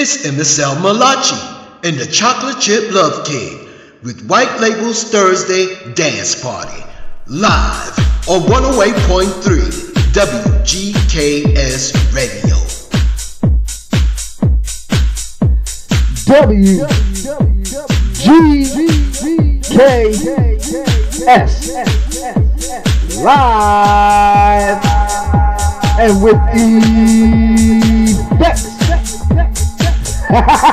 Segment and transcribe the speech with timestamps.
[0.00, 1.34] It's MSL Malachi
[1.82, 3.66] and the Chocolate Chip Love Cake
[4.04, 6.84] with White Label's Thursday Dance Party.
[7.26, 7.98] Live
[8.28, 9.72] on 108.3
[10.14, 12.54] WGKS Radio.
[16.30, 16.84] WGKS
[23.24, 24.84] live
[25.98, 27.88] and with the
[30.28, 30.64] best.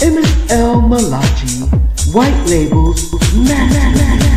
[0.00, 1.66] MSL Malachi,
[2.12, 4.27] White Labels, Master.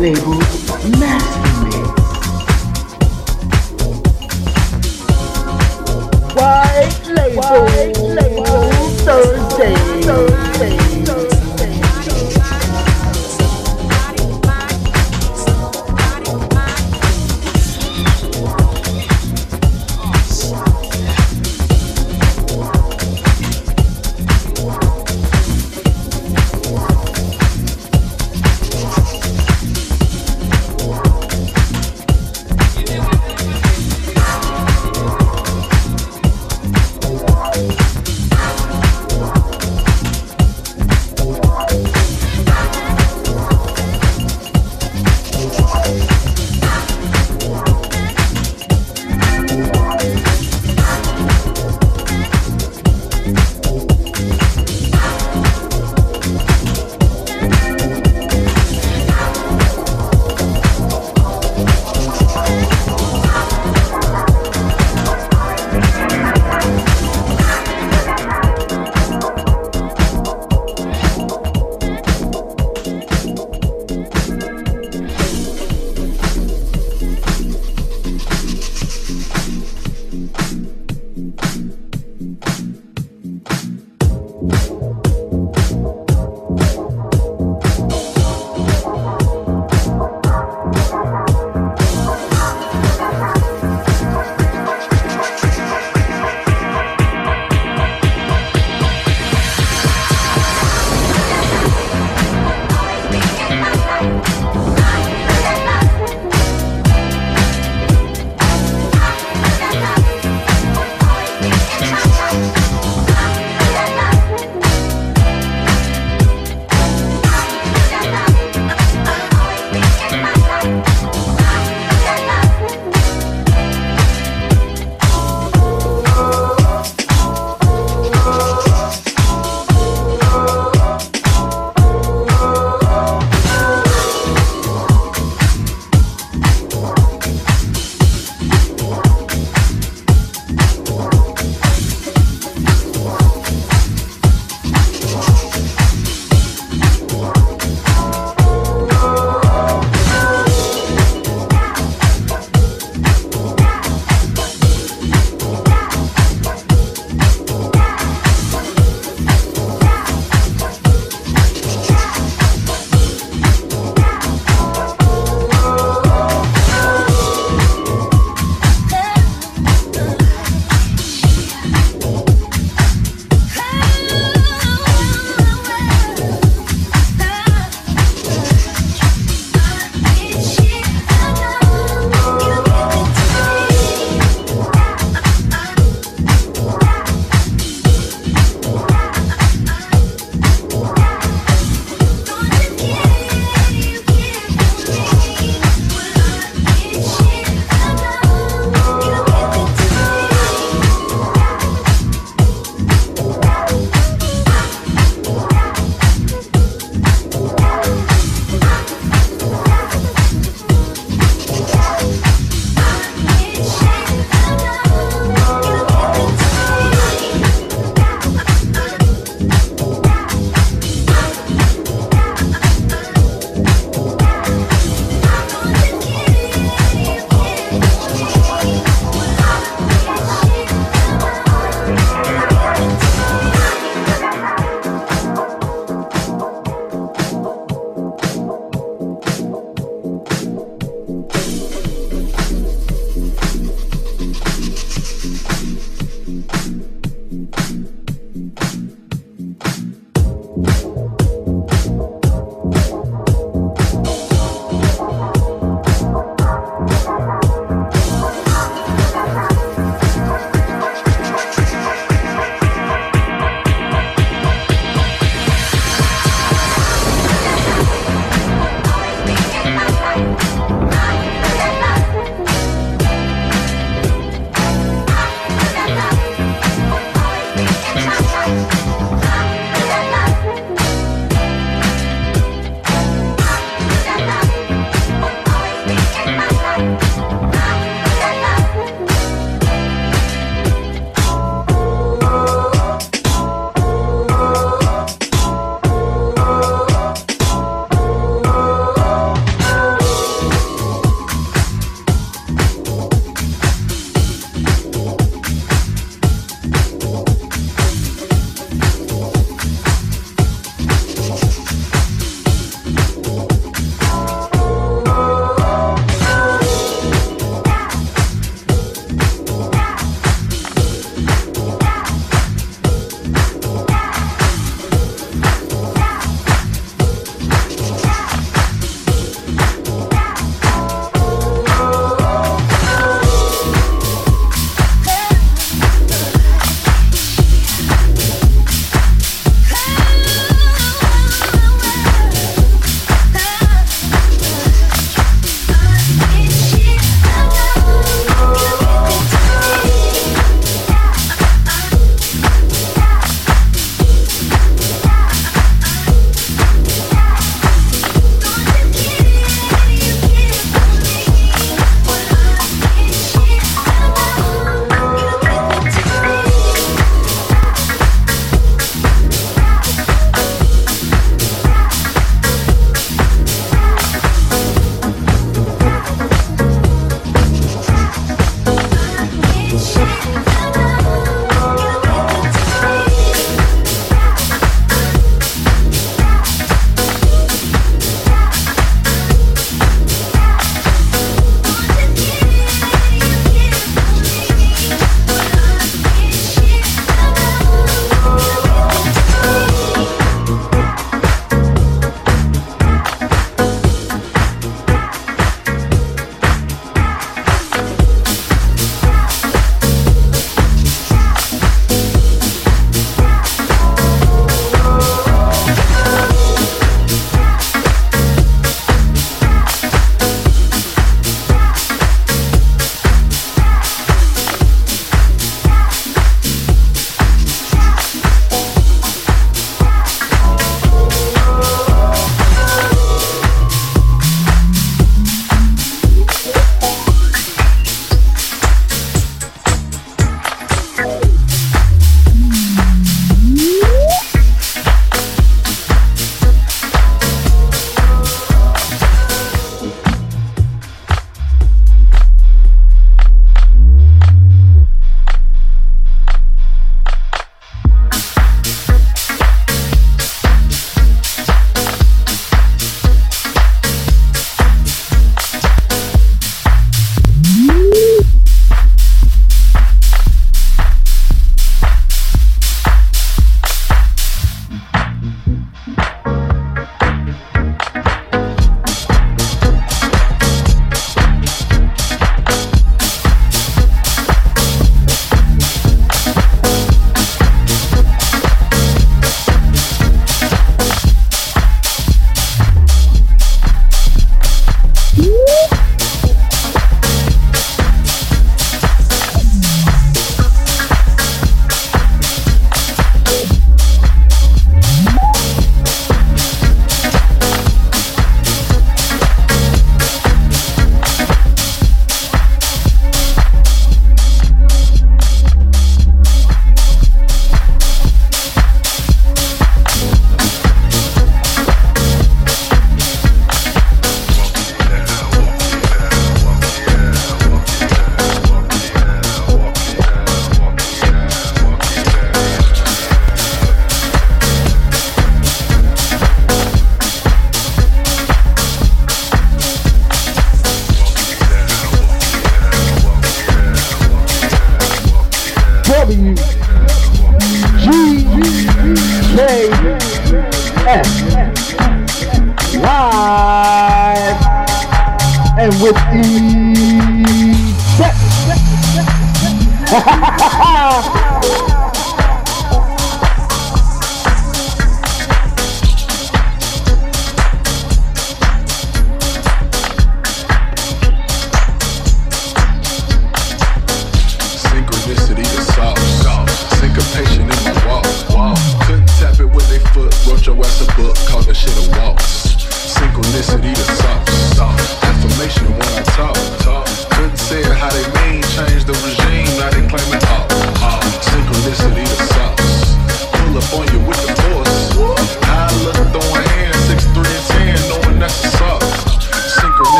[0.00, 0.38] White Label
[0.98, 1.76] Master Mix.
[6.34, 8.46] White Label, White Label
[9.04, 9.74] Thursday.
[10.00, 10.49] Thursday.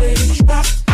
[0.00, 0.85] baby, rock.